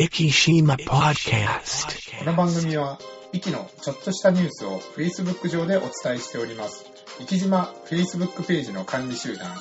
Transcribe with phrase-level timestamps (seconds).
[0.00, 1.30] イキシマポッキ
[1.62, 1.86] ス
[2.20, 2.98] この番組は、
[3.34, 6.86] イキのちょっとしたニュースを Facebook 上でお伝えしております。
[7.20, 9.54] イキ島 Facebook ページの管理集団、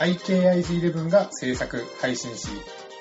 [0.00, 2.48] IKIG11 が制作、配信し、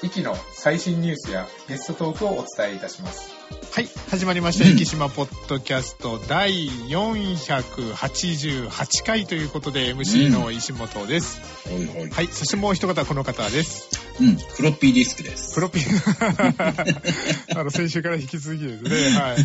[0.03, 3.31] イキの最新ニュースやゲストトークをお伝えいたします。
[3.71, 4.65] はい、始まりました。
[4.65, 11.39] 生島ポッドキャスト第488回ということで、MC の石本です。
[11.69, 12.09] ほいほい。
[12.09, 13.91] はい、そしてもう一方この方です。
[14.19, 15.55] うん、フロッピーディスクです。
[15.55, 15.79] プロピ
[17.55, 18.89] あの、先週から引き続きですね。
[19.17, 19.37] はい。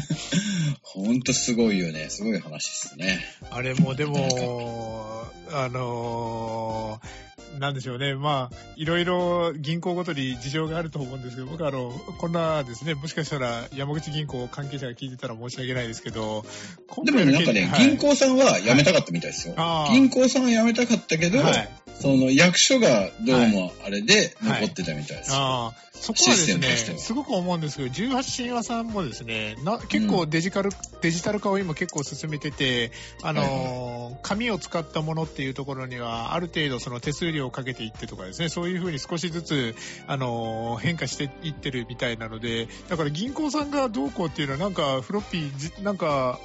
[0.82, 2.10] ほんとすごいよね。
[2.10, 3.24] すごい話ですね。
[3.52, 7.27] あれもでも、あのー
[7.58, 8.14] なんでしょうね。
[8.14, 16.44] まあ、いろいろ銀行ごとに事情があると思うんですけど、僕あの、こんなですね、もしかしたら山口銀行関係者が聞いてたら申し訳ないですけど、
[16.88, 17.88] 今でもね、なんかね、はい。
[17.88, 19.54] 銀行さんは辞めたかったみたいですよ。
[19.56, 19.92] あー。
[19.92, 21.68] 銀行さんは辞めたかったけど、はい。
[22.00, 24.60] その役所がどうもあれではい。
[24.60, 25.32] 残ってたみたいです。
[25.32, 26.58] ああ、そこはです
[26.92, 30.70] ねすごく思うんですけど、18神話さんもですね、な結構デジカル、
[31.02, 39.74] デジタル化を今結構進めてて、あのー紙を使ったものっていうところには、ある程度その手数料をかけていってとかですね、そういうふうに少しずつ、
[40.06, 46.38] あの変化していってるみたいなので、だから銀行さんがどうこうっていうのは、なんかフロッピー、なんか、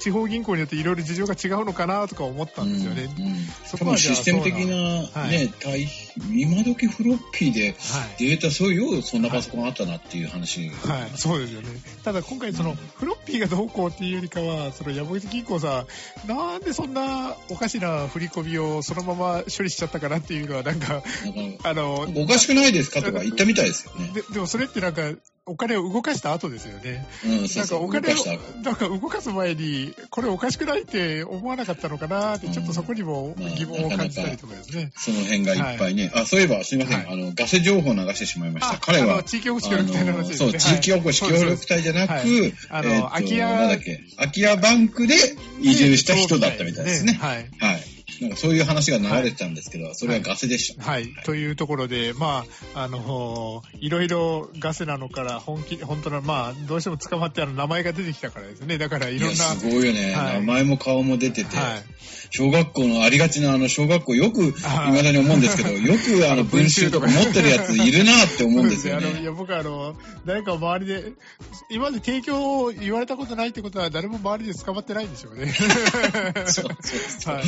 [0.00, 3.08] 地方銀行によっていろいろ事情が違うのかなとか思ったんですよね。
[3.18, 5.88] うんうんそこはシステム的なはいね、対
[6.32, 8.28] 今時フロッピーではい。
[8.28, 10.68] データそうよ、そんなパソコンあったなっていう話。
[10.68, 11.68] はい、そうですよね。
[12.04, 15.86] ただ今回そのフロッピーがどうこうっていうよりかは、その山口銀行さ
[16.24, 24.12] ん、なんでそんなおかしな振り込みをそのまま処理しちゃったかなっていうのはなんか、なんかあの、おかしくないですかとか言ったみたいですよね。
[24.14, 25.02] ででもそれってなんか、
[25.46, 27.06] お金を動かした後ですよね。
[27.22, 27.84] うん、そなんそう。
[27.84, 28.16] お金を
[28.62, 34.90] なんか動かす前に、これおかしくないって思わなかったのかなって、ちょっとそこにも疑問を感じたりとかですね。
[34.96, 36.10] その辺がいっぱいね。
[36.14, 36.96] あ、そういえば、すいません。
[36.96, 38.74] はいあの、ガセ情報流してしまいました。
[38.74, 40.50] あ彼は地域おこし協力隊の話ですね。
[40.50, 45.14] そう、地域おこし協力隊じゃなく、はいあの空き家なんだっけ、空き家バンクで
[45.60, 47.18] 移住した人だったみたいですね。
[47.20, 47.48] はい。
[47.58, 47.83] はい。
[48.20, 50.82] なんかそういう話が流れてたんですけど、それはガセでした。
[50.82, 51.12] はい。
[51.24, 52.44] というところで、ま
[52.74, 58.78] あ、あの、いろいろガセなのから、本気、本当の、まあ、どうしても捕まってあの名前が出てきたからですね。
[58.78, 60.12] だからいろんな、すごいよね。
[60.14, 61.82] はい名前も顔も出てて、はい。
[62.30, 69.26] 小学校のありがちなあの小学校よく、未あーだに思うんですけど、 よくあの文集とか持ってるやついるなって思うんですよそうあの、いね。
[69.26, 69.94] や、僕あの、
[70.26, 71.12] 誰か周りで、
[71.70, 75.52] 今まで提供を言われたことないってことは、誰も周りで捕まってないんでしょうね。
[76.46, 76.68] そう
[77.20, 77.44] そうはい。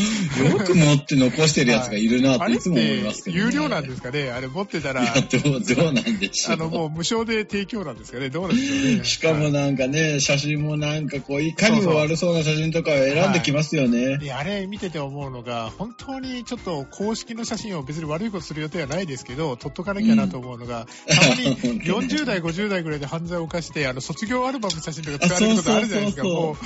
[0.59, 3.43] よく持って残してるやつがいるなっっていつも思いてますけど、ね。
[3.44, 4.31] 有料なんですかね？
[4.31, 6.55] あれ持ってたら、どう、どうなんでしょう。
[6.55, 8.31] あの、もう無償で提供なんですかね？
[8.31, 9.05] どうなんでしょうね？
[9.05, 14.19] しかもはいなんかね、写真もなんかこう、いかにも悪そうな写真とかを選んできますよね。
[14.19, 26.25] で、あれ見てて思うのが、本当にちょっと公式の写真を別に悪いことする予定はないですけど、撮っとかなきゃなと思うのが、たまに本当に40代、50代ぐらいで犯罪を犯して、あの、卒業アルバムの写真とか使われることあるじゃないですか。
[26.25, 26.56] もう、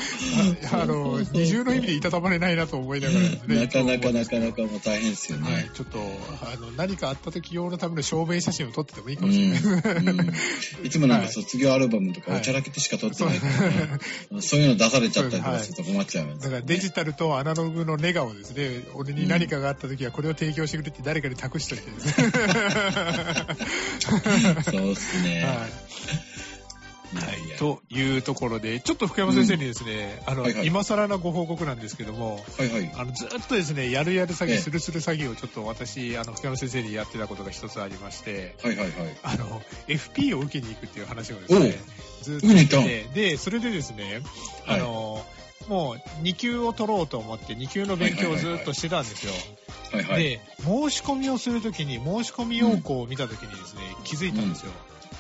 [0.73, 3.57] ああの、二重の意味でいたたまれないなと思いながらですね。
[3.85, 5.53] なかなかなかなかもう大変ですよね。
[5.53, 9.61] はい、ちょっと、あの、何かあった時用のための証明写真を撮っててもいいかうもしれない。
[9.63, 10.33] んうん。
[10.85, 13.39] いつもなんか卒業アルバムとかおちゃらけてしか撮ってない。
[13.39, 13.99] からね、
[14.41, 16.35] そういうの出されちゃったりとかすると困っちゃうね。
[16.41, 22.33] だからデジタルとアナログのネガをですね、俺に何かがあった時はこれを提供してくれって誰かに託しといてですね。
[24.71, 25.45] そうっすね。
[25.45, 26.30] はい
[27.13, 27.51] いやい。
[27.51, 30.67] やというところで、ちょっと福山先生にですね、あの、はいはい。
[30.67, 32.93] 今更のご報告なんですけども、はいはい。
[32.97, 34.59] あの、ずっとですね、やるやる詐欺、ええ。
[34.59, 38.93] するする詐欺をちょっと私、あの、福山先生にやってたことが一つありまして、はいはいはい。
[39.23, 41.79] あの、FP を受けに行くっていう話をですね、
[42.23, 42.83] ずっと受けに行ったの？
[42.85, 44.23] てで、それでですね、
[44.67, 44.81] あはい。
[44.81, 45.25] の、
[45.69, 49.33] もう2級を取ろうと思って2級の勉強をずっとしてたんですよ。
[49.93, 50.23] はいはい。
[50.23, 54.73] で、申し込みをするときに、申し込み要項を見たときにですね、気づいたんですよ。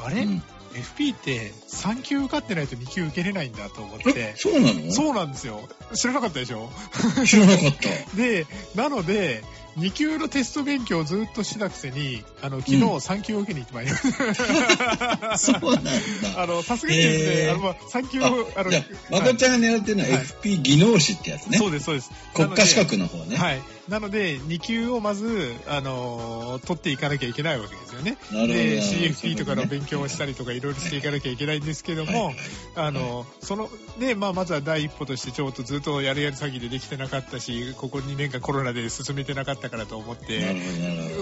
[0.03, 0.43] あれ、うん
[0.73, 4.93] FP って3級受かってないと2級受けれないんだと思っえて、そうなの？
[4.93, 5.61] そうなんですよ。
[5.95, 6.71] 知らなかったでしょ？
[7.27, 7.89] 知らなかった。
[8.17, 9.43] で、なので、
[9.79, 15.39] 2級のテスト勉強をずっとしてたくせに、あの、昨日うん3級を受けに行ってまいりました。
[15.39, 15.91] そうなんだ。
[16.37, 18.25] あの、さすがにですね、へーあの、まあ、3級を、
[18.57, 18.71] あの、
[19.11, 21.59] まこちゃんが狙ってるのははい FP 技能士ってやつね。
[21.59, 22.11] そうです、そうです。
[22.34, 23.37] 国家資格の方ね。
[23.37, 23.63] はい。
[23.88, 28.16] なので、2級をまず、あのー取っていかなきゃいけないわけですよね。
[28.30, 32.36] で、CFP とかの勉強をしたりとか、いろいろしていかなきゃいけないんですけども、はい
[32.77, 33.68] あの、その、
[33.98, 40.56] で、まあ、まずは第一歩として、ちょっとずっとやるやる詐欺でできてなかったし、ここ2年間コロナで進めてなかったからと思って。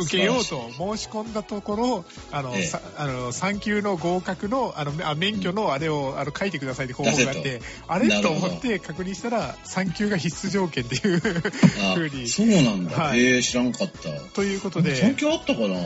[0.01, 2.67] 受けようと申し込んだところ、あの、ええ。
[2.67, 8.23] さあの3級の合格の、あの、あ免許のあれを、あの、書いてくださいって項目があっ出て、あれ？
[8.23, 12.29] と思って確認したら、3級が必須条件っていうらしいあ風に
[12.63, 12.97] なんだ。
[12.97, 14.11] はいええ知らんかった。
[14.35, 15.85] ということで、産経あったかなはい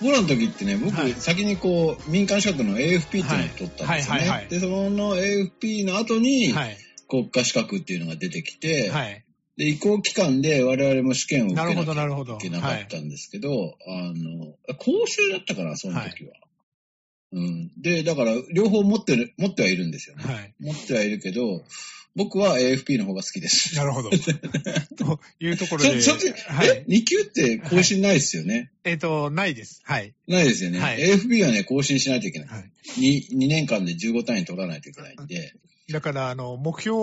[0.00, 4.10] 僕らの時ってね、僕、はい先にこう、民間資格の AFP っていうのを取ったんです。
[4.10, 6.76] ねで、その AFP の後に、はい。
[7.08, 9.24] 国家資格っていうのが出てきて、はい。
[9.56, 16.32] で、移行期間で我々も試験を受けなきゃいけなかったんですけど、あの、講習だったかな、その時は。
[17.32, 17.70] うん。
[17.76, 20.24] で、だから、両方持ってる、持ってはいるんですよね。
[20.24, 20.54] はい。
[20.60, 21.64] 持ってはいるけど、
[22.16, 23.76] 僕は AFP の方が好きです。
[23.76, 24.10] なるほど。
[24.98, 28.70] というところで、そ、はいえ、2級って更新ないですよね。
[28.84, 29.80] えっ、と、ないです。
[29.84, 30.14] はい。
[30.26, 30.80] ないですよね。
[30.80, 32.48] はい AFP はね、更新しないといけない。
[32.48, 32.70] はい。
[32.98, 35.54] 2, 2年間で15単位取らないといけないんで。
[35.92, 36.96] だから、あの、目標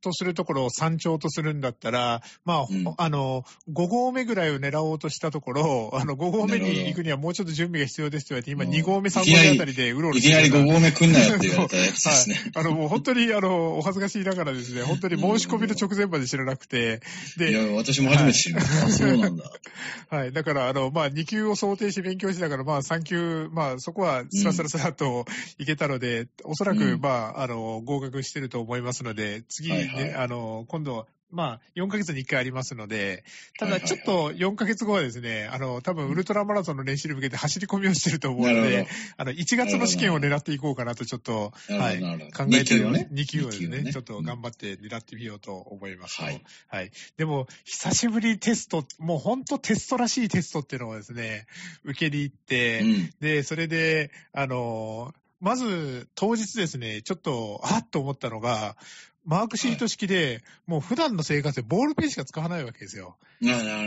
[0.00, 12.36] とするところを山頂とするんだったら、まあ、うんあの、5合目ぐらいを狙おうとしたところ、あの、5合目に行くにはもうちょっと準備が必要ですと言われて、今うん2合目、3合目あたりでうろうろいきなり5合合目来んなよって言われたやつですね。
[12.54, 17.00] あの、もう本当に、あの、お恥ずかしいながらですね、本当に申し込みの直前まで知らなくて、
[17.36, 18.86] で、いや、私も初めて知りました。
[18.86, 19.50] あそうなんだ。
[20.10, 20.32] はい。
[20.32, 25.26] だから、あの、まあ、2級を想定して勉強しながら、まあ、3級、まあ、そこはスラスラスラっと
[25.58, 33.22] いけたので、おそらく、うんまあ、あの、合格してると思いますので、次、はいはいね、あの、今度、まあ、4ヶ月に1回ありますので、
[33.58, 38.86] ただ、はいはいはいちょっと4ヶ月後はですね、あの、多分、ウルトラマラソンの練習に向けて走り込みをしてると思うので、。
[39.16, 42.00] あの、1月の試験を狙っていこうかなと、ちょっと、なはい。
[42.00, 43.08] 考えております。
[43.12, 46.22] 2 2級をですね二級をちょっと頑張って狙ってみようと思います。
[46.22, 46.42] はい。
[46.68, 46.90] はい。
[47.18, 51.46] でも、久しぶりにテスト、もう本当テストらしいテストっていうのをですね、
[51.84, 53.10] 受けに行って、うん。
[53.20, 58.76] で、それで、あの、まず当日ですね、ちょっと、あっと思ったのが、
[59.24, 63.18] マークシート式で、もう普段の生活でボールペンしか使わないわけですよ。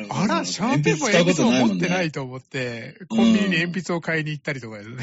[0.09, 2.21] あら、シャーペンも鉛筆も持ってないと。
[2.21, 5.01] と思って、コンビニに鉛筆を買いに行ったりとかですね。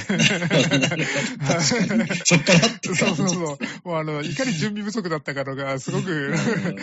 [2.24, 3.28] そっからって そうそう。
[3.28, 3.38] そう。
[3.82, 6.36] もうあの、いかに準備不足だったかのが、すごく、うん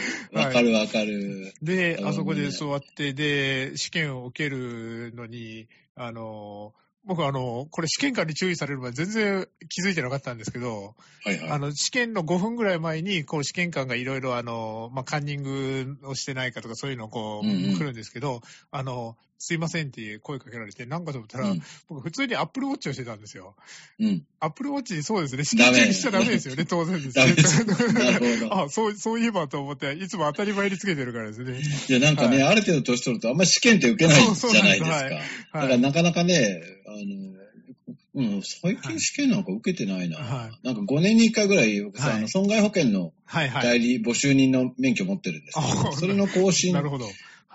[0.38, 1.54] わかるわかる。
[1.62, 6.74] で、うんあそこで座って、で、試験を受けるのに、あの、
[7.06, 11.50] 僕あの、これ試験官に注意されるまで全然気づいてなかったんですけど、はいはい。
[11.52, 18.42] あの、試験の5分ぐらい前に、こう、試験官がいろいろあの、まあ、カンニングをしてないかとかそういうのをこう、うんうん来るんですけど、
[18.72, 23.56] あの、すいませんって声かけられて、なんかと思ったら、うん僕普通にアップルウォッチをしてたんですよ。
[24.00, 24.24] うん。
[24.40, 25.44] アップルウォッチ、そうですね。
[25.44, 28.48] 試験中にしちゃダメですよね、 当然ですね。
[28.50, 31.60] あ、そう、そういえばと思って、いつも当たり前につけてるからですね。
[31.90, 34.48] いや、なんかね、はある程度年取るとあんまり試験って受けないじゃないですか。
[34.48, 35.10] そうそうですだはい
[35.52, 40.18] からなかなかね、あの、うん、最近試験なんか受けてないな。
[40.18, 43.64] はなんか5年に1回ぐらい、僕さ、はいあの損害保険のはいはい。
[43.64, 47.06] 代理、募集人の免許持ってるんですけど、あそれの更新なるほど。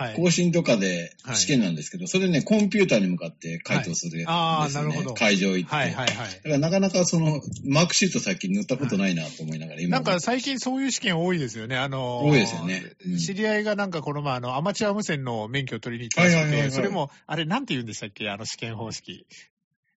[0.01, 0.17] はい。
[0.17, 4.25] 更新とかではい試験なんですけど、それね、コンピューターに向かって回答するんですよね。
[4.29, 5.75] あーなるほど会場行って。
[5.77, 6.17] はいはいはい。
[6.17, 10.05] だからなかなかその、マークシート最近塗ったことないなと思いながら、今も。
[10.05, 11.77] なんか最近そういう試験多いですよね。
[11.77, 18.29] あのー多いですよねうん知り合いがなんかこの前あのアマチュア無線の免許を取りに行ったらしくて、はいはいはいはいそれも、あれなんて言うんでしたっけ？
[18.31, 19.27] あの試験方式。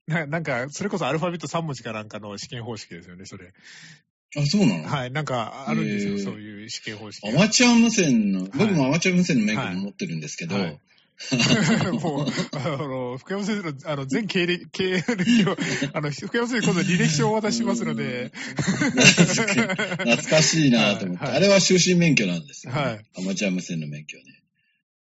[0.05, 3.53] ななんか、それこそアルファベット3文字かなんかの試験方式ですよね、それ。
[4.35, 4.87] あ、そうなの？
[4.87, 5.11] はい。
[5.11, 7.39] なんかあるんですよ、そういう試験方式アが。
[7.39, 10.79] マチュア無線の、僕もアマチュア無線の免許も持ってるんですけど、はい。
[12.01, 15.55] もう、あの、福山先生の、あの、全経歴、経歴を、
[15.93, 21.33] あの、福山先生今度履歴書をお渡ししますので、懐かしいなと思って、はい。
[21.33, 22.81] はいあれは終身免許なんですよ、ね。
[22.81, 23.05] はい。
[23.17, 24.23] アマチュア無線の免許ね。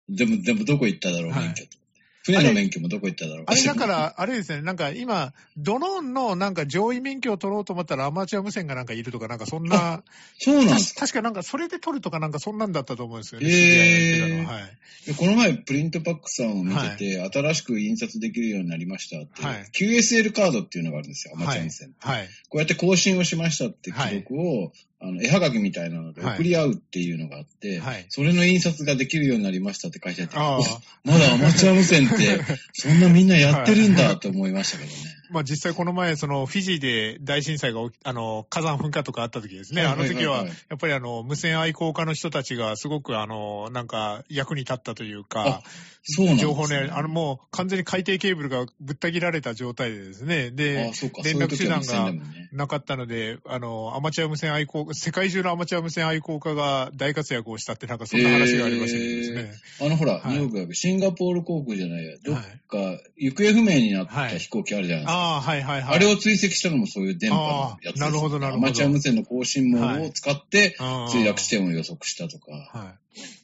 [0.09, 1.43] でも、でもどこ行っただろう、はい。
[1.45, 1.82] 免許と。
[2.23, 10.03] 船の免許もどこ行っただろうあれだか、ら、あれですね、なんか今、ドローンのなんか上位免許を取ろうと思ったらアマチュア無線がなんかいるとか、なんかそんな、
[10.39, 13.47] そうなんです確確かなんかそれで取るとかなんかそんなんだったと思うんですよね。
[13.47, 14.45] へー。
[14.45, 14.53] は。
[14.53, 14.63] はい。
[15.05, 19.65] でこの前、プリントパックさんを見てて、新しく印刷できるようになりましたって、はい。
[19.73, 22.07] QSL カードっていうのがあるんですよ、アマチュア無線って。
[22.07, 22.27] はい。
[22.49, 24.71] こうやって更新をしましたって記録を、
[25.03, 28.05] あの絵はがきみたいなので送り合うっていうのがあって、はい。
[28.07, 30.59] それの印刷ができるようになりましたって書いてあって、あ
[31.03, 32.39] まだアマチュア無線って、
[32.71, 34.95] そんなみんなやってるんだと思いましたけどね。
[35.33, 39.81] まあ実際この前、そのフィジーで大震災が起き、あの、火山噴火とかあった時ですね。
[39.81, 45.63] あの時は、やっぱりあの、無線愛好家の人たちがすごくあの、なんか役に立ったというか、
[46.03, 50.51] そうなんです、ね、情報ね、あのもう完全に海底ケーブルがぶった切られた状態でですね。
[50.51, 50.91] で
[51.23, 52.13] 連絡手段が
[52.51, 59.53] なかったので、あの、アマチュア無線愛好家、世界中のアマチュア無線愛好家が大活躍をしたって、なんかそんな話がありましたけどですね。
[59.81, 65.13] あのほら、はいニューヨークシンガポール航空じゃないや、どっはいか、行方不明になっはいた飛行機あるじゃないですか。
[65.23, 65.95] ああ、はいはいはい。
[65.95, 72.95] あれを追跡したのもそういう電波のやつですよあーなるほどなるほどアマチュア無線の更新網を使って墜落地点を予測したとか、は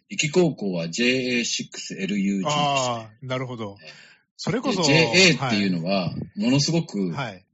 [0.10, 0.16] い。
[0.16, 3.78] 行き高校は JA6LUG でああ、なるほど。
[4.38, 7.46] それこそ、JA っていうのは、ものすごく、はい。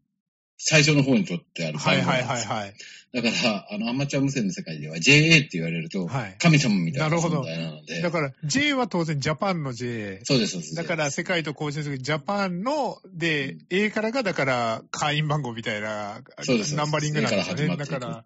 [0.58, 2.74] 最初の方にとってあるはいはいはいはい。
[3.14, 8.02] だから、あの、アマチュア無線の世界では JA って言われると、はい神様みたいななるほど存在なので。
[8.02, 10.20] だから、J は当然ジャパンの J。
[10.24, 10.76] そうです、そうです。
[10.76, 16.76] だから世界と交信するジャパンの、で、A からがだから会員番号みたいな、そうです。
[16.76, 17.78] ナンバリングなんですよね。
[17.78, 18.26] だから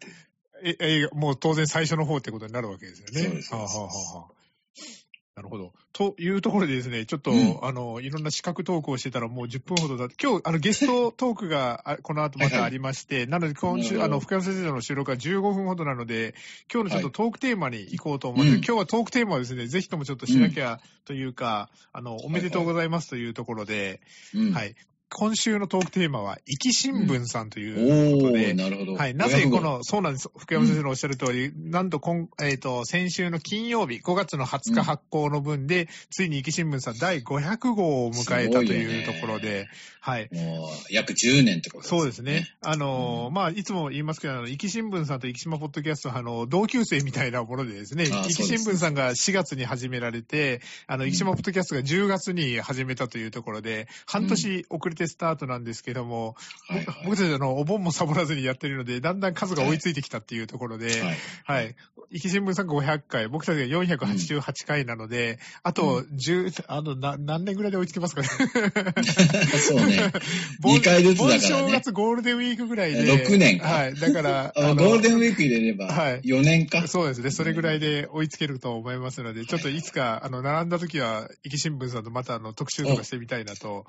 [0.63, 3.21] え、え、もう当然最初の方ってことになるわけですよね。
[3.21, 4.38] そうですはあはあはあ
[5.39, 5.71] なるほど。
[5.93, 7.59] というところでですね、ちょっと、うん。
[7.63, 16.35] あの、いろんな資格トークをしてたらもう10分ほどだって、今日、あの、ゲストトークがあこの後またありまして、なので今週、あの、福山先生との収録は15分ほどなので、
[16.71, 18.63] 今日のちょっとトークテーマに行こうと思うので、うん。
[18.65, 24.01] 今日はトークテーマをですね、ぜひともちょっとしなきゃというか、あの、おめでとうございますというところで、
[24.35, 24.51] うん。
[24.51, 24.75] はい。
[25.11, 28.93] 今週のトークテーマは、壱岐新聞さんということで、おー、なるほど。
[28.95, 29.15] はい。
[29.15, 30.29] なぜこ500号、の、そうなんです。
[30.37, 39.67] 福山先生のおっしゃる通り、なんと今、えっ、と、先週の金曜日、5月の20日発行の分で、ついに壱岐新聞さん第500号を迎えたというところで、
[39.99, 40.29] はい。
[40.31, 42.47] もう、約10年ってことですそうですね。。
[42.61, 56.35] あのーうんまあ、いつも言いますけど、あの、壱岐新聞さんと壱岐島ポッドキャストは、あの、同級生みたいなものでですね、あ壱岐新聞さんが4月に始められて、あの、壱岐島ポッドキャストが10月に始めたというところで、半年遅れてスタートなんですけども、
[56.67, 61.17] はいはい僕たちあの、お盆もサボらずにやってるので、だんだん数が追いついてきたっていうところで、はい。
[61.45, 61.75] はい。
[62.11, 68.27] 壱岐新聞さんが500回、僕たちが488回なので、あと10、あの、な、何年ぐらいで追いつけますかね。
[69.67, 70.11] そうね。
[70.59, 73.01] 盆2回ずつだからね盆正月ゴールデンウィークぐらいで。
[73.01, 73.95] 6年かはい。
[73.95, 76.87] だから、あゴールデンウィーク入れればはい、4年か。
[76.87, 77.31] そうですね。
[77.31, 83.85] それぐらいで追いつけると思いますので、ちょっといつか、あの、並んだ時は、壱岐新聞さんとまたあの、特集とかしてみたいなと。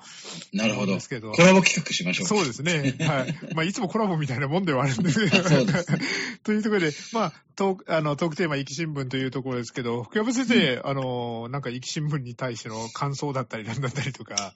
[0.53, 0.99] なるほど。
[1.01, 1.31] 思うんですけど。
[1.31, 2.27] コラボ企画しましょう。
[2.27, 2.35] か。
[2.35, 2.95] そうですね。
[2.99, 3.35] はい。
[3.55, 5.11] まあ、いつもコラボみたいなもんではあるんで。
[5.11, 5.45] すけど。
[5.45, 5.99] あそうですね。
[6.43, 14.53] というところで、まあ、トーク、あの、トークテーマ、壱岐新聞というところですけど、福山先生、あの、なんか壱岐新聞に対しての感想だったりなんだったりとか、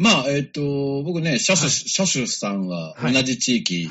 [0.00, 1.70] まあ、えっ、と、僕ね、シャシュ、はい。
[1.72, 3.12] シャシュさんははい。
[3.12, 3.90] 同じ地域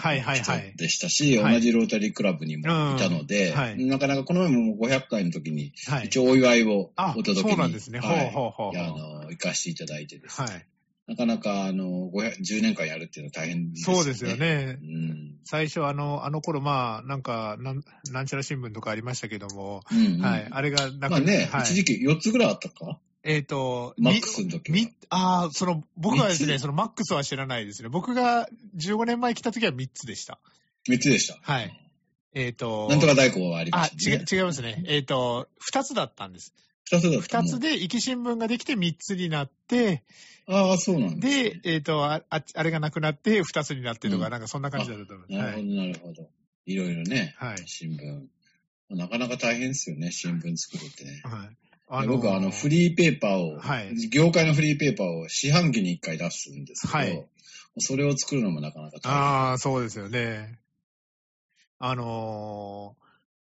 [0.76, 2.66] でしたし、はい同じロータリークラブにもい
[2.98, 3.56] たので、うん。
[3.56, 3.86] はい。
[3.86, 6.08] なかなかこの前も500回の時に、はい。
[6.08, 8.00] 一応お祝いをあお届けに、そうなんですね。
[8.00, 8.72] はいほうほうほう。
[8.72, 10.66] ほうあの、行かせていただいてですね、はい。
[11.10, 14.38] なかなか、あの、500 10年間やるっていうのは大変ですそうですよ。
[14.38, 14.86] ねう。
[14.86, 15.40] ん。
[15.44, 20.22] 最初、あの、あの頃、まあ、なんか、なん、なんちゃら新聞とかありましたけども、うん、うん。
[20.22, 20.48] はい。
[20.52, 23.00] あれが、なんか、まあね、はい、一時期4つぐらいあったか？
[23.24, 27.90] えっ、と、マックスの時はみ、ああ、その、僕はですね、そのマックスは知らないですね。
[27.90, 28.48] 僕が
[28.78, 30.40] 15年前来た時は3つでした。
[30.88, 31.40] ?3 つでした。
[31.42, 31.92] はい。
[32.36, 34.26] えっ、と、なんとか大根はありまあ、した、違ね。
[34.32, 34.84] う、違いますね。
[34.88, 36.54] えっ、と、2つだったんです。
[36.92, 40.04] 2つだった2つで、壱岐新聞ができて3つになって、
[40.52, 41.62] ああ、そうなんです、ね。
[41.62, 45.46] で、えっ、とあ、ああれがなくなって2つになってとか、うんなんかそんな感じだったと思います。
[45.46, 46.30] なるほど、なるほど。
[46.66, 47.58] いろいろね、はい。
[47.66, 48.96] 新聞。
[48.96, 51.22] なかなか大変ですよね、新聞作るってね。
[51.24, 52.08] はい。
[52.08, 57.26] 僕はあのフリーペーパーを、はい業界のフリーペーパーを四半期に1回出すんですけど、はい
[57.82, 59.22] それを作るのもなかなか大変。
[59.22, 60.60] ああ、そうですよね。
[61.78, 63.09] あのー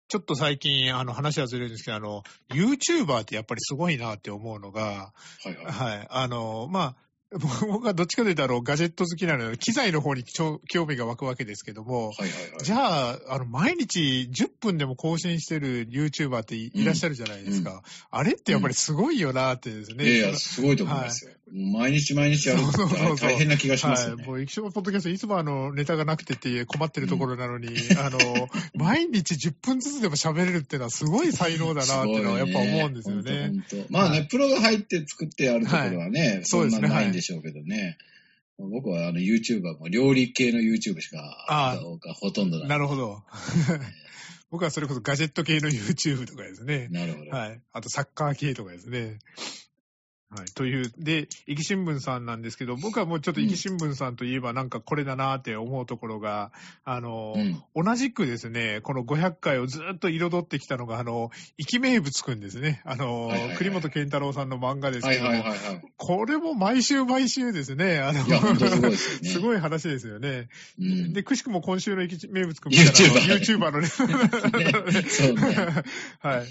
[0.09, 5.13] ちょっと最近、あの、話はずれるんですけど、あの、YouTuber ってやっぱりすごいなって思うのが、は
[5.47, 5.65] いはい。
[5.67, 6.97] はい、あのーまあ、
[7.39, 12.65] 僕はどっちかというと、ガジェット好きなので、機材の方に興味が湧くわけですけども、はいはいはい。
[12.65, 17.83] じゃあ、あの、毎日10分でも更新してる YouTuber っていいらっしゃるじゃないですか。
[18.11, 20.05] あれってやっぱりすごいよなってですね。
[20.05, 21.33] いやいや、すごいと思いますよ。
[21.53, 24.19] もう毎日毎日やるって大変な気がしますよはい。
[24.19, 24.27] ね。
[24.27, 28.19] もう、液晶ポッドキャスト、いつもあの、ネタがなくてって困ってるところなのに、あの、
[28.75, 33.49] 毎日10分ずつでも喋れるっていうのはすごい才能だなっていうのはやっぱ思うんですよね。
[33.49, 37.99] 本当本当まあね、はいプロが入って作ってやるところはね、そうですねそんなないんでしょうけどね。
[38.57, 41.19] 僕はあの YouTuber も料理系の YouTube しか、
[42.21, 42.69] ほとんどだ。
[42.69, 43.23] なるほど。
[44.51, 46.87] 僕はそれこそガジェット系の YouTube とかですね。
[46.93, 47.31] なるほど。
[47.33, 47.61] はい。
[47.73, 49.19] あとサッカー系とかですね。
[50.37, 50.47] はい。
[50.47, 56.51] という、で、壱岐新聞さんなんですけど、僕はもうちょっと壱岐新聞さんといえばなんかこれだなって思うところが、
[56.85, 57.85] あの、うん。
[57.85, 62.83] 同じくですね、この500回をずっと彩ってきたのが、あの、生き名物くんですね。
[62.85, 65.83] あの、はいはいはい栗本健太郎さんの漫画ですはいけども、はいはいはい。
[65.97, 68.97] これも毎週毎週ですね、あの、すごね。
[68.99, 70.49] すごい話ですよね。
[70.79, 71.13] うん。
[71.13, 72.93] で、くしくも今週の生き名物くんみたいな
[73.37, 73.87] YouTuber あの ね。
[73.87, 74.05] そ
[75.31, 75.85] うね。
[76.21, 76.47] はい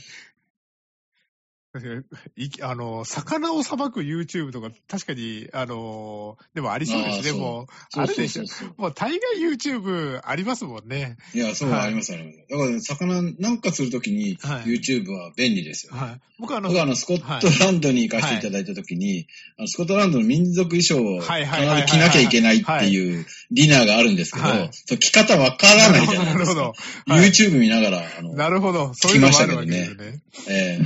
[2.62, 8.00] あの、魚をさばく YouTube とか、確かに、あの、でもありそうですね、もう。
[8.00, 8.44] あるでしょ。
[8.78, 11.18] もう大概 YouTube ありますもんね。
[11.34, 12.38] いや、そう、はいありますあります。
[12.50, 15.94] だから、魚なんかするときに、はい YouTube は便利ですよ。
[15.94, 16.22] はい。
[16.40, 19.28] 僕はあの、僕はあの、スコットランドに行かせていただいたときに、
[19.58, 26.46] あのスコットランドの民族衣装を必ず着なきゃいけないっていうディナーがあるんですけど、はいその着方わからないじゃないですか。
[26.46, 26.62] なるほど。
[27.08, 28.94] はい YouTube 見ながら、あの、なるほど。
[28.94, 30.22] そういうのもあるわけですね。
[30.50, 30.80] え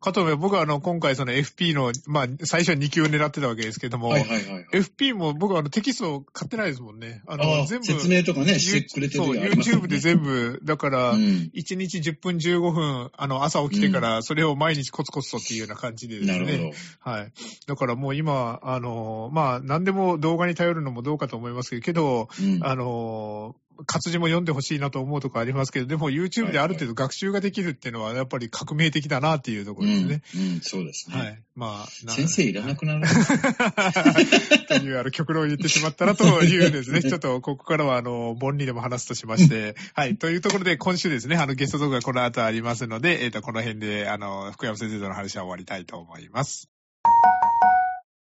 [0.00, 4.66] かとめ僕はあの、今回その FP の、まあ、最初は2級を狙ってたわけですけども、はいはいはいはい。
[4.72, 7.22] FP も僕はあのテキスト買ってないですもんね。
[7.26, 11.50] あの、ああ全部、説明とかね、してくれてるそう、YouTube で全部、だから、うん。
[11.54, 16.72] 1日10分15分、あの、朝起きてから、それを毎日コツコツとっていうような感じでですなるほね。
[17.00, 17.32] はい。
[17.66, 22.28] だからもう今、あの、まあ、何でも動画に頼るのもどうかと思いますけど、ど。
[22.40, 22.60] うん。
[22.62, 23.54] あの、
[23.86, 30.22] 活字も読んでほしいなと思うとこありますけど、でも YouTube である程度学習ができるっていうのはやっぱり革命的だなっていうところですね。
[30.34, 31.16] うん、うん、そうですね。
[31.16, 31.42] はい。
[31.54, 33.06] まあ、な先生いらなくなる。
[34.68, 46.70] という、あの、極論を言ってしまったらというですね、 ちょっと、ここからは、あの、本理でも話すとしまして、はい、というところで、今週ですね、あの、ゲスト動画がこの後ありますので、えっ、と、この辺で、あの、福山先生との話は終わりたいと思います。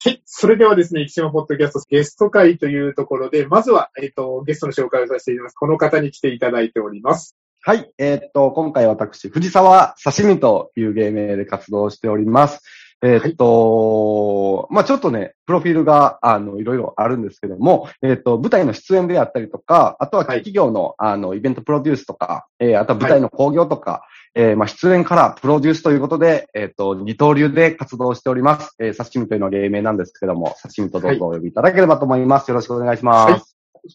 [0.04, 0.21] はい。
[0.26, 5.54] それではですね、生島ポッドキャストゲスト会というところで、まずは、えっ、と、ゲストの紹介をさせていただきます。
[5.54, 7.37] この方に来ていただいております。
[7.61, 7.88] はい。
[7.99, 12.62] えーっと、今回私、藤沢刺身という芸名で活動しております。
[13.04, 24.02] えーっと、まあちょっとね、プロフィールが、あの、いろいろあるんですけども、えーっと、舞台の出演であったりとか、あとははい企業の、あの、イベントプロデュースとか、えーあとは舞台の興行とか、
[24.34, 28.74] えーまあ出演からプロデュースということで、えーっと、二刀流で活動しております。
[28.78, 32.48] えー刺身というのは芸名なんですけども、刺身とどうぞお呼びいただければと思います。
[32.48, 33.32] よろしくお願いします。
[33.32, 33.42] はい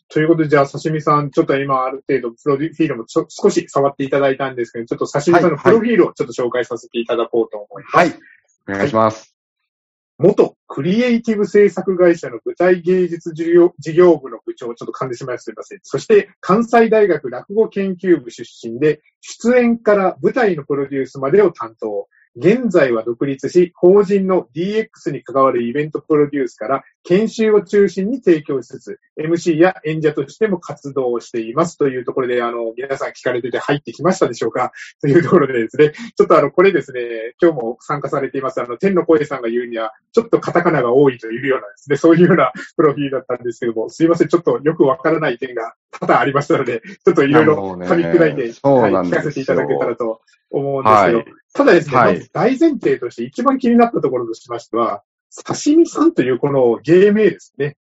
[0.10, 7.96] ということで、じゃあ、刺身さん、ちょっと今、ある程度、プロフィールもちょ少し触っていただいたんですけど、ちょっと刺身さんのプロフィールをちょっと紹介させていただこうと思います。
[7.96, 8.14] はい。
[8.68, 9.37] お願いします。
[10.20, 15.80] 元クリエイティブ制作会社の舞台芸術事業事業部の部長、ちょっと噛んでしまいすみません。
[15.84, 22.08] そして、関西大学落語研究部出身で、出演から舞台のプロデュースまでを担当。
[22.36, 34.72] 現在は独立し、法人の DX に関わるイベントプロデュースから研修を中心に提供しつつ、MC や演者としても活動をしていますというところで、あの、皆さん聞かれてて入ってきましたでしょうか
[35.02, 37.02] というところでですね、ちょっとあの、これですね、
[37.42, 50.22] 今日も参加されています、あの、天の声さんが言うには、ちょっとカタカナが多いというようなですね、そういうようなプロフィールだったんですけども、すいません、ちょっとよくわからない点が多々ありましたので、ちょっといろいろ噛み砕いて、はい、聞かせていただけたらと
[50.52, 51.26] 思うんですけど、はい
[51.58, 55.02] ただですね、はいまず大前提として一番気になったところとしましては、
[55.44, 57.78] 刺身さんというこの芸名ですね。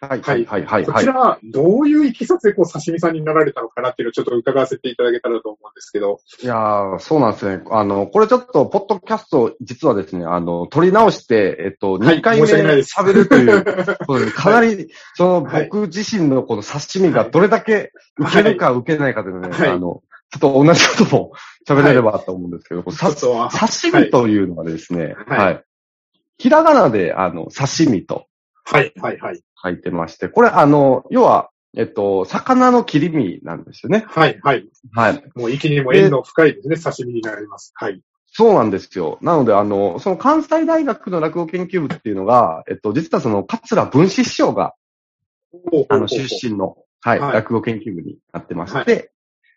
[0.00, 0.20] はい。
[0.20, 0.44] はい。
[0.44, 0.64] はい。
[0.64, 0.86] はい。
[0.86, 6.20] こはいちら、どういういきさつでこう刺身さんになられたのかなっていうのをちょっと伺わせていただけたらと思うんですけど。
[6.40, 7.64] いやーそうなんですね。
[7.70, 13.64] あの、これちょっと、ポッドキャスト、実はですね、あの、撮り直して、えっと、はい2回目喋るという、
[14.06, 21.32] そうですかなり、その、はい僕自身のこの刺身がどれだけ受けるか受けないかでね、はいあの、ちょっと同じことも
[21.66, 25.64] 喋れればと思うんですけど、こうさちょっと刺身というのはですね、はいはい。
[26.38, 28.28] ひらがなで、あの、刺身と
[28.70, 29.40] はい、はい、はい。
[29.62, 34.04] 書いてまして、これ、あの、要は、えっと、魚の切り身なんですよね。
[34.08, 34.68] はい、はい。
[34.92, 35.24] はい。
[35.34, 37.72] もう息にも縁の深いですね、刺身になります。
[37.74, 38.00] はい。
[38.30, 39.18] そうなんですよ。
[39.20, 44.74] なので、あの、その関西大学の落語研究部っていうのが、えっと、実はその、桂文枝師匠が、
[45.88, 49.12] あの、出身の、はい、はい落語研究部になってまして、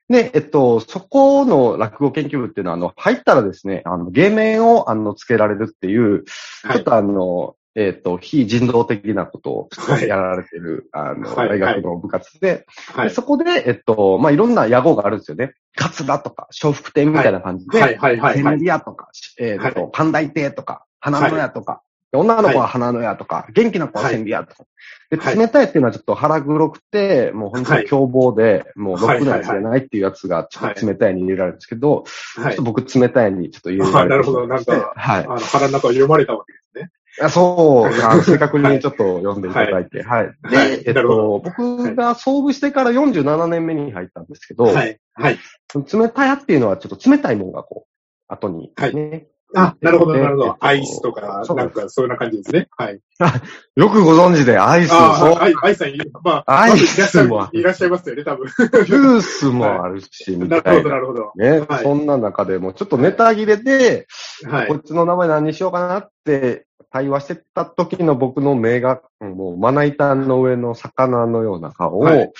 [0.09, 6.25] で、えっと、そこの落語研究部っていうのは、あの、入ったらですね、あの、芸名を、あの、つけられるっていう、
[6.63, 6.75] はい。
[6.75, 13.13] ちょっとあの、えっと、非人道的なことをはいやられてる、あの、はい大学の部活で、はいで。
[13.13, 15.53] そこで、えっと、まあ、いろんな野号があるんですよね。
[15.79, 18.35] 勝田とか、笑福亭みたいな感じで、はい、はい、はい。
[18.35, 21.81] 千はい里屋とか、えーと、はパンダイ亭とか、花の屋とか、
[22.11, 24.63] で女の子は花の屋とか、元気な子は千里屋とか。
[24.63, 24.67] はい
[25.11, 32.05] で、冷たいっていうのはちょっと腹黒くて、もう本当に凶暴で、もうろくなやつじゃないっていうやつが、ちょっと冷たいに入れられるんですけど、
[32.37, 32.71] はいちょっと。
[32.71, 35.25] 僕冷たいにちょっと入れられてあなるほどなんかはい。
[35.25, 36.91] あの、腹の中を読まれたわけですね。
[37.19, 37.91] あそう、
[38.23, 40.25] 正確にちょっと読んでいただいて、はい。
[40.25, 44.99] はいで、えっなるほと、僕が創部してから47年目に入ったんですけど、はい。
[45.13, 45.39] はい。
[45.75, 50.53] 冷たやっていうのはちょっと冷たいものがこう、後にはいね、あ、なるほど、なるほえっど。
[50.53, 52.67] とアイスとか、なんか、そういう感じですね。
[52.77, 52.99] はい。
[53.75, 55.89] よくご存知で、アイス、そうああ、アイアイさん、
[56.23, 58.47] まあ、アイスもいらっしゃいますよね、多分。
[58.47, 60.97] ジュースもあるし、みたなるほど、ないな。
[60.99, 61.31] るほど。
[61.35, 64.07] ね、はいそんな中でも、ちょっとネタ切れで、
[64.49, 64.67] はい。
[64.67, 72.31] こいつの名前何にしようかなって対話してた時の僕の目が、もうまな板の上の魚のような顔をはい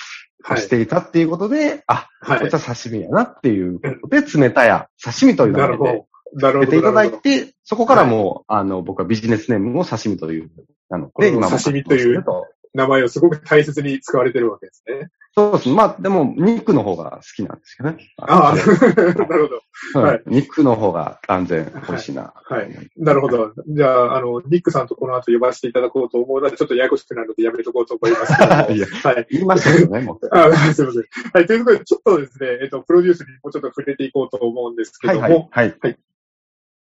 [0.42, 0.68] はいし。
[0.68, 2.54] ていたっていうことで、あ、はいこいつ。
[2.54, 10.50] は刺身やなっていうことで、冷たや刺身という名前でなるていただいて、そこからもう、あの、僕はビジネスネームを刺身という、
[10.88, 12.24] なので、今も刺身という
[12.74, 15.08] 名前をすごく大切に使われてるわけですね。
[15.34, 15.68] そうです。
[15.70, 17.96] まあ、でも、肉の方が好きなんですけどね。
[18.18, 19.62] ああ、 なるほど。
[19.94, 22.34] ははいい肉の方が断然美味しいな。
[22.34, 22.90] はい。
[22.98, 23.52] なるほど。
[23.66, 28.32] じゃあ、あの、ニックさんとこの後呼ばせていただこうと思うので、ちょっとややこしくなるのでやめとこうと思います
[29.08, 29.26] はい。
[29.30, 30.28] 言いましたけどね、もう。
[30.36, 31.04] あすいません。
[31.32, 31.46] はい。
[31.46, 35.74] ということで、ちょっとですね、えっと、プロデュースにもうちょっと触れていこうと思うんですけはいども、はい。
[35.80, 35.98] はい。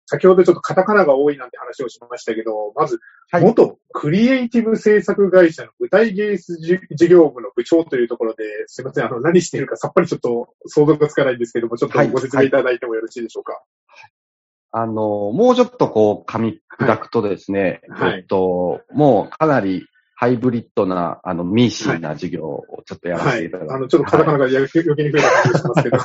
[0.06, 3.42] 先ほどちょっとカタカナが多いなんて話をしましたけど、まず、はい。
[3.42, 12.10] 元クリエイティブ制作会社の舞台芸術事事業部の部長というところで、すいません、あの、何しているかさっぱりちょっと想像がつかないんですけども、ちょっとはい。
[12.10, 13.62] ご説明いただいてもよろしいでしょうか？
[14.72, 14.92] あの、
[15.32, 18.18] もうちょっとこう、噛み砕くとですね、はい。
[18.18, 23.74] えっと、もうかなりハイブリッドな、あの、ミーシーな授業をちょっとやらせはいていただいて。。
[23.74, 25.98] あの、ちょっとカタカナが余計余計に増えた感じがしますけど。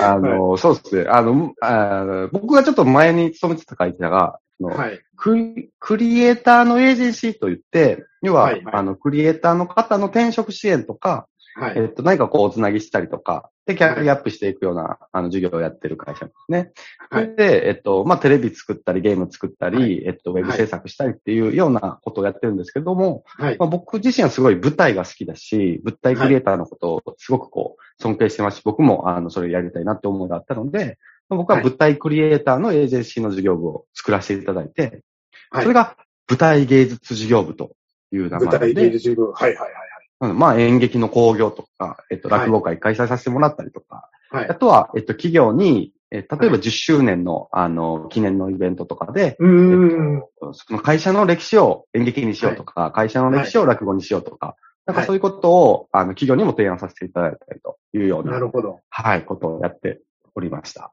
[0.06, 1.06] あの、そうですね。
[1.08, 5.00] あの、あ僕がちょっと前に勤めてた会社が、はい。
[5.16, 11.74] クリクリエイターのエージェンシーといって、要は、はいはいあの、クリエイターの方の転職支援とか、はい。
[11.76, 16.72] えっと、何かこう、おつなぎしたりとか、で、キャリアアップしていくような、あの、授業をやってる会社ですね。
[17.10, 17.34] はい。
[17.36, 20.04] で、えっと、まあ、テレビ作ったり、ゲーム作ったり、はい。
[20.06, 23.56] えっと、ウェブ制作したりっていうようなことをやってるんですけども、はい。
[23.58, 31.64] まあ、僕自身はすごい舞台が好きだし、物体クリエイターのことをすごくこう、尊敬してますし、僕も、あの、それをやりたいなって思いがあったので、まあ僕ははい。
[31.64, 35.02] 舞台クリエイターのエージェンシーの授業部を作らせていただいて、
[35.50, 35.62] はい。
[35.62, 35.96] それが
[36.28, 37.72] 舞台芸術事業部と
[38.12, 39.32] いう名舞台前で、芸術部。
[39.32, 39.89] はいはいはい
[40.20, 44.42] うんまあ演劇の興行とか、えっと、はい落語会開催させてもらったりとか、はい。
[44.42, 44.50] はい。
[44.50, 50.16] あとは、えっと、企業に、え例えば10周年の、あの、記念のイベントとかで、うーん。
[50.16, 54.56] えっとその会社の歴史を演劇にしようとか、会社の歴史を落語にしようとか、
[54.86, 58.80] なんかそういうことを、あの、企業にも提案させていただいたりというような、なるほど。
[58.88, 60.00] はい、ことをやって
[60.34, 60.92] おりました。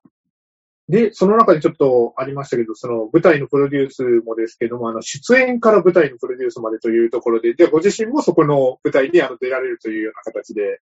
[0.90, 10.80] で、その中でちょっとありましたけど、その舞台のプロデュースもですけども、あの、出演から舞台のプロデュースまでというところで、で、ご自身もそこの舞台にあの出られるというような形で、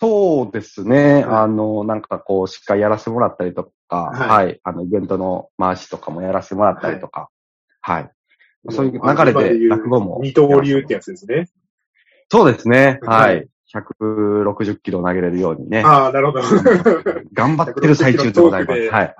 [0.00, 1.14] そうですね。
[1.14, 7.28] はいあの、なんかこう、しっかりやらせてもらったりとか、はいはい、あの、イベントの回しとかもやらせてもらったりとか、
[7.80, 8.10] はい。
[8.70, 10.18] そういう流れで落語も。
[10.22, 11.48] 二刀流ってやつですね。
[12.30, 12.98] そうですね。
[13.02, 13.51] ははいい。
[13.74, 15.82] 160キロ投げれるようにね。
[15.84, 16.42] ああ、なるほど。
[17.32, 18.80] 頑張ってる最中でございます。
[18.80, 18.90] はい。
[18.90, 19.14] はい。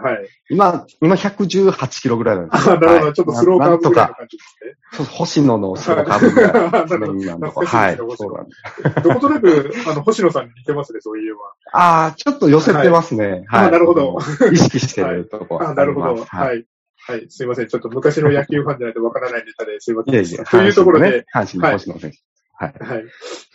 [0.51, 3.13] 今、今118キロぐらいなんですああ、なるほど。
[3.13, 4.75] ちょっとスローカーブとぐらいのか、感じですね。
[4.93, 7.97] そう星野のスローカーブぐらいですね、なるほど今のとはい。
[7.97, 9.03] そうなんです。
[9.03, 11.39] どことなく、あの、星野さんに似てますね、そういえば。
[11.73, 13.45] ああ、ちょっと寄せてますね。
[13.51, 13.71] あはい。
[13.71, 14.19] なるほど
[14.53, 16.15] 意識してるとこああ、なるほど。
[16.15, 16.27] は。
[16.27, 16.67] はいい。
[17.05, 17.27] はい。
[17.31, 17.69] すいません。
[17.69, 20.15] ちょっと昔の野球ファンじゃないとわからないネタですいません。
[20.15, 20.45] いえいえ。
[20.45, 22.19] というところで、阪神の星野選手。
[22.63, 22.75] はい。
[22.79, 23.05] はい。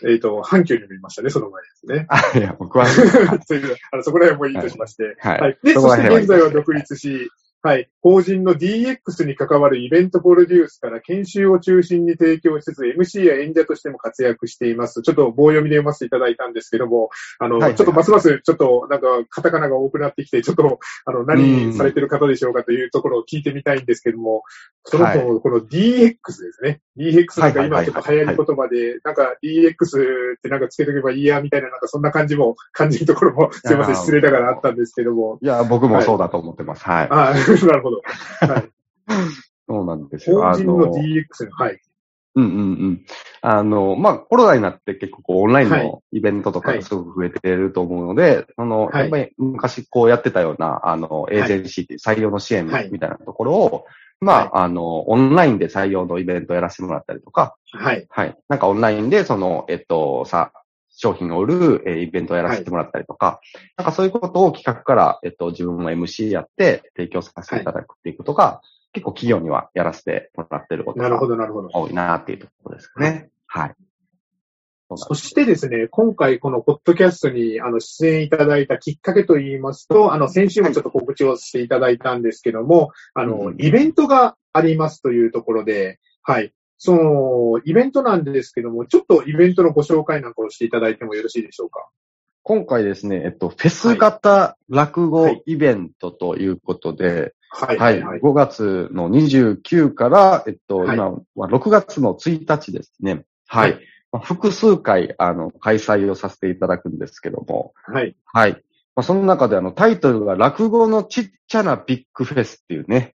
[0.06, 2.06] えっ、と、阪急にもいましたね、その前ですね。
[2.08, 2.86] あ、いや、僕は、
[3.48, 5.16] というあのそこら辺もいいとしまして。
[5.20, 5.58] はいはい。
[5.62, 7.88] で、そして現在は独立し、はい。
[8.00, 15.02] 法人の DX に関わるイベントプロデュースから研修を中心に提供しつつ、MC や演者としても活躍しています。
[15.02, 24.42] ちょっと棒読みで読ませていただいたんですけども、あの、はいはいちょっとますます、ちょっとなんか、カタカナが多くなってきて、ちょっと、あの、何されてる方でしょうかというところを聞いてみたいんですけども、
[24.84, 26.16] そのはいこの DX で
[26.52, 26.80] すね。
[26.96, 29.72] DX なんか今ちょっと流行り言葉で、なんか DX
[30.36, 35.38] ってなんかつけとけばいいや、みたいな、なんかそんな感じも、感じるところも、すいません、失礼ながらあったんですけども。
[35.42, 36.84] いや、僕もそうだと思ってます。
[36.84, 37.08] はい。
[37.10, 37.34] ああ、
[37.66, 38.00] なるほど。
[38.40, 38.70] はい。
[39.68, 40.42] そうなんですよ。
[40.42, 41.80] 法人のあの DX の、はい。
[42.34, 43.06] うんうんうん。
[43.40, 53.86] あの、まあ、コロナになって結構こうオンラインはいのイベントとかすごく増えてると思うので、その、はいやっぱり昔こうやってたような、あの、エージェンシーっていう採用の支援はいみたいなところを、
[54.20, 58.06] まあ、あの、オンラインで採用のイベントやらせてもらったりとか、はい。
[58.08, 58.36] はい。
[58.48, 60.52] なんかオンラインでその、えっと、さ、
[61.00, 63.40] 商品を売る、えーイベントをやらせてもらったりとか、
[63.76, 68.60] なんかそういうことを企画から、えっと、自分も MC やって提供させていただくっていうことが、
[68.92, 71.68] 結構企業にはやらせてもらってることがなるほど、なるほど。
[71.72, 73.30] 多いなっていうところですかね。
[73.46, 73.74] はい。
[74.96, 86.52] そしてですね、今回このポッドキャストにあの出演いただいたきっかけといいますと、あの先週もちょっと告知をしていただいたんですけども、あのうん、イベントがありますというところで、はい。
[86.78, 91.88] その、イベントなんですけども、ちょっとイベントのご紹介なんかをしていただいてもよろしいでしょうか？
[92.42, 98.20] 今回ですね、えっと、フェス型落語イベントということで、はい、は、はいい、はい。
[98.20, 103.24] 5月の29から、えっと、はい今は6月の1日ですね。
[103.46, 103.72] はい。
[103.72, 108.16] はいまあ複数回、あの、開催をさせていただくんですけども、はい。
[108.24, 108.52] はい。
[108.52, 113.14] まあ、その中であの、タイトルが落語のちっちゃなビッグフェスっていうね、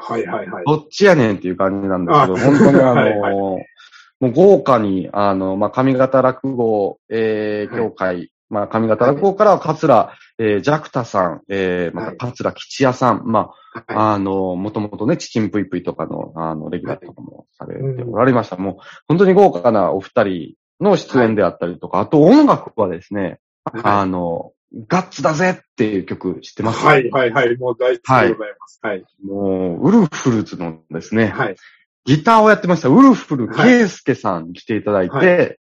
[0.00, 0.64] はい、はい、はい。
[0.66, 3.34] どっちやねんっていう感じなんですけど、あ本当にあの、 はいはい。
[3.34, 7.82] もう豪華に、あの、まあ、上方落語、えー、はい。
[7.82, 12.16] 協会、まあ、上方落語からは桂、えー、ジャクタさん、えー、またはい。
[12.16, 13.50] 桂吉也さん、ま
[13.86, 18.56] あ、はあの、もともとね、チチンプイプイとかの、あの、レギュラーとかもされておられました。
[18.56, 23.80] もう、本当に豪華なお二人の出演であったりとか、あと音楽はですね、い。
[23.84, 24.52] あの、
[24.86, 26.84] ガッツだぜっていう曲知ってます？
[26.84, 27.56] はい、はい、はい。
[27.56, 28.80] もう大好きでございます。
[28.82, 29.04] はい。
[29.24, 31.56] もう、ウルフルズのですね、はい。
[32.04, 35.58] ギターをやってました、ウルフルはいケイスケさんに来ていただいて、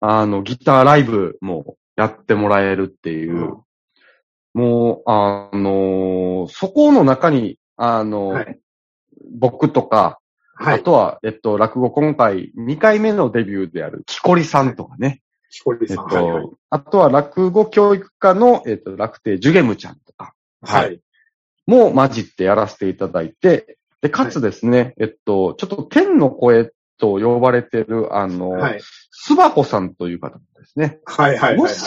[0.00, 3.58] はあの、ギターライブもやってもらえるっていう、うん
[4.56, 8.58] もう、あのーそこの中に、あのーはい
[9.36, 10.20] 僕とか、
[10.54, 10.80] はい。
[10.80, 15.22] あとは、えっと、落語今回2回目のデビューである、木こりさんとかね。
[15.60, 16.06] さん。
[16.06, 16.42] はいはい。
[16.42, 21.00] と、あとは落語教育科の、えっと、楽亭ジュゲムちゃんとかはい。
[21.66, 28.80] も混じってやらせていただいて、で、かつですね、えっと、ちょっと天の声と呼ばれてる、あの、はい。
[29.10, 31.00] スバコさんという方ですね。
[31.04, 31.36] はい。
[31.36, 31.38] はい。
[31.38, 31.56] はい。
[31.56, 31.80] もし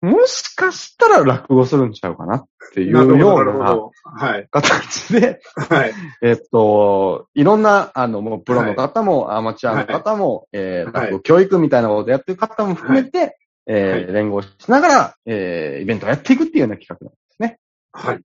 [0.00, 4.46] もしかしたら落語するんちゃうかなっていうような。
[4.50, 5.92] 形で、はい。
[6.22, 17.58] えっと、いろんな、あの、もうプロの方も、アマチュアの方も、えー、はい落語教育みたいなことをやってる方も含めて、えーはい連合しながら、えー、イベントをやっていくっていうような企画なんですね。
[17.92, 18.20] はい。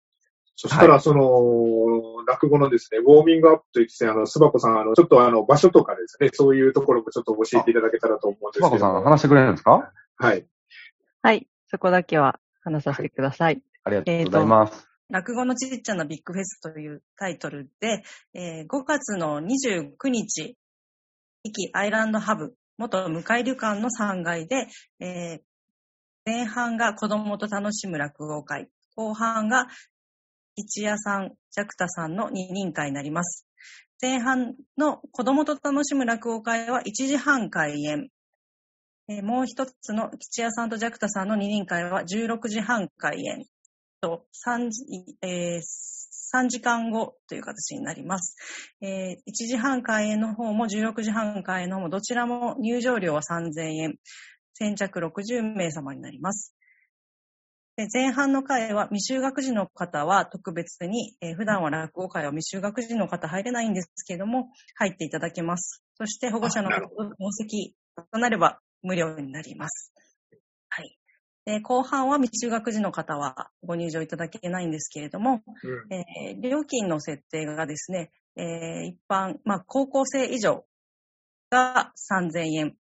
[0.56, 8.68] そしたら、その、落語のですね、ウォーミングアップといって、あの、スバコさん、あの、ちょっとあの、場所とかですね、そういうところもちょっと教えていただけたらと思うんですけど。
[8.68, 9.92] スバコさん話してくれるんですか？
[10.18, 10.46] はい。
[11.24, 11.48] はい。
[11.74, 13.60] そこだけは話させてください。
[13.84, 14.88] ありがとうございます。
[15.10, 18.04] 落語のちっちゃなビッグフェスというタイトルで、
[18.36, 20.56] えー5月の29日、
[21.44, 24.68] 壱岐アイランドハブ、元向井旅館の3階で、
[25.00, 25.42] えー
[26.26, 29.66] 前半が子供と楽しむ落語会、後半が
[30.56, 33.48] 一夜さん、ジャクタさんの二人会になります。
[34.00, 38.10] 前半の子供と楽しむ落語会は1時半開演。
[39.10, 43.46] えーもう一つの吉谷さんとジャクタさんの二人会は16時半開演。
[44.02, 44.84] と3時、
[45.22, 45.62] えー
[46.36, 48.36] 3時間後という形になります。
[48.82, 53.96] えー1時半開演の方も16時半開演の方もどちらも入場料は3000円。
[54.54, 56.56] 先着60名様になります。
[57.76, 65.84] で前半の会は未就学児の方は特別に、えー普段は落語会は未就学児の方入れないんですけども、入っていただけます。
[65.96, 66.80] そして保護者の方
[67.20, 67.76] 同席
[68.12, 69.94] となれば無料になります。
[70.70, 70.98] はい。
[71.46, 75.94] で後半は未就学児の方はご入場いただけないんですけれども、うん。
[75.94, 80.66] えー料金の設定がですね、えー一般、まあ、高校生以上
[81.50, 82.78] が3000円、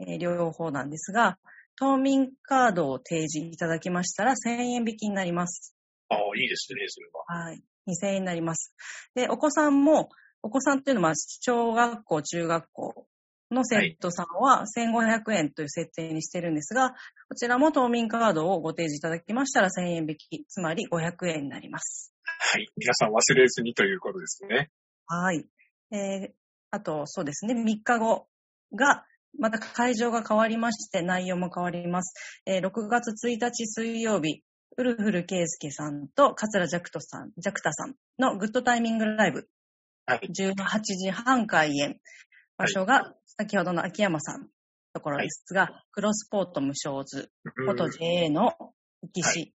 [0.00, 1.38] えー両方なんですが、
[1.78, 5.74] 島民カードを提示いただきましたら1000円引きになります。
[6.08, 7.24] ああ、いいですね、それは。
[7.46, 7.62] はい。
[7.86, 8.74] 2000円になります。
[9.14, 10.08] で、お子さんも、
[10.42, 13.06] お子さんっていうのは、小学校、中学校
[13.50, 16.90] の生徒さんは1500円という設定にしてるんですが、
[17.28, 22.12] こちらも島民カードをご提示いただきましたら1000円引き、つまり500円になります。
[22.24, 22.66] はい。
[22.76, 24.70] 皆さん忘れずにということですね。
[25.06, 25.46] はい。
[25.92, 26.30] えー
[26.72, 28.26] あと、そうですね、3日後
[28.74, 29.06] が、
[29.38, 32.42] また会場が変わりまして、内容も変わります。
[32.44, 34.42] えー6月1日水曜日、
[34.76, 39.48] ウルフル圭介さんと桂ジャクトさん、ジャクタさんのグッドタイミングライブ。
[40.06, 41.98] はい18時半開演。
[42.56, 44.48] 場所が先ほどの秋山さんの
[44.94, 48.52] ところですが、クロスポート無償図、うん元 JA の
[49.04, 49.54] 浮きは市、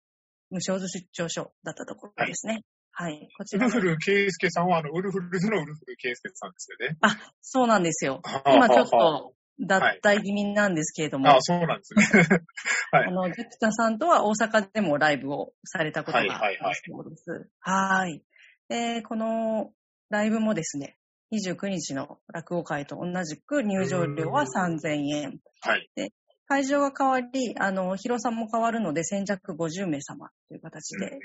[0.49, 2.63] 無償図出張所だったところですね。
[2.91, 3.29] はい。
[3.37, 6.97] こちらのウルフル圭介さんは、あの、ウルフルズのウルフル圭介さんですよね。
[7.01, 8.21] あ、そうなんですよ。
[8.47, 12.03] 今ちょっと脱退気味なんですけれども、ああ、そうなんですね。
[12.91, 17.49] はいあの、ジャクタさんとは大阪でもライブをされたことがあるはいはいはいそうです。
[17.59, 18.23] はい。
[18.69, 19.71] で、この
[20.09, 20.97] ライブもですね、
[21.31, 25.39] 29日の落語会と同じく入場料は3000円。
[25.61, 25.89] はい。
[26.47, 31.19] 会場が変わり、あの、広さも変わるので先着50名様という形うんで、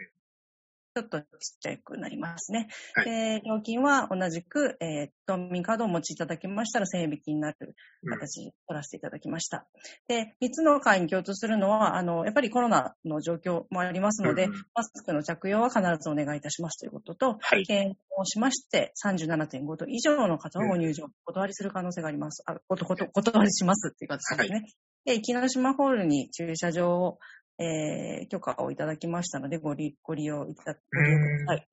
[0.95, 1.27] ちょっとちっ
[1.61, 2.69] ちゃくなりますね。
[2.95, 9.67] はいで、料金は同じく、えー、ドミカードをお持ちいただきましたら1000円引きになるうん形で取らせていただきました。
[10.09, 17.65] で、3つの会に共通するのは、あの、やっぱりコロナの状況もありますので、うんうんマスクの着用は必ずお願いいたしますということと、はい。
[17.67, 22.43] 検討しまして、37.5度以上の方はご入場、お断りする可能性があります。
[22.47, 24.65] あ、こと、こと、お断りしますっていう形ですね。
[25.05, 27.19] で、木の島ホールに駐車場を、
[27.63, 31.69] えー、許可をいただきましたので、ご利、ご利用いただ、ご利用ください。